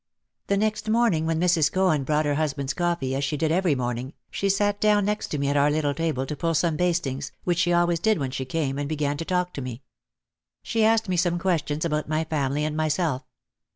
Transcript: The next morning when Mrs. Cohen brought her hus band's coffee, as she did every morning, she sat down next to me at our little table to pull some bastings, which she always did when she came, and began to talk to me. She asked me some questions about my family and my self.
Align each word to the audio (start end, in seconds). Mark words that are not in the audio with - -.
The 0.47 0.57
next 0.57 0.89
morning 0.89 1.27
when 1.27 1.39
Mrs. 1.39 1.71
Cohen 1.71 2.03
brought 2.03 2.25
her 2.25 2.33
hus 2.33 2.53
band's 2.53 2.73
coffee, 2.73 3.13
as 3.13 3.23
she 3.23 3.37
did 3.37 3.51
every 3.51 3.75
morning, 3.75 4.13
she 4.31 4.49
sat 4.49 4.81
down 4.81 5.05
next 5.05 5.27
to 5.27 5.37
me 5.37 5.47
at 5.47 5.55
our 5.55 5.69
little 5.69 5.93
table 5.93 6.25
to 6.25 6.35
pull 6.35 6.55
some 6.55 6.75
bastings, 6.75 7.31
which 7.43 7.59
she 7.59 7.71
always 7.71 7.99
did 7.99 8.17
when 8.17 8.31
she 8.31 8.43
came, 8.43 8.79
and 8.79 8.89
began 8.89 9.15
to 9.17 9.25
talk 9.25 9.53
to 9.53 9.61
me. 9.61 9.83
She 10.63 10.83
asked 10.83 11.07
me 11.07 11.17
some 11.17 11.37
questions 11.37 11.85
about 11.85 12.09
my 12.09 12.23
family 12.23 12.65
and 12.65 12.75
my 12.75 12.87
self. 12.87 13.21